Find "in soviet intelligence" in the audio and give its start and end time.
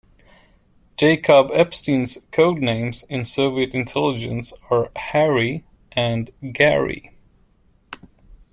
3.07-4.51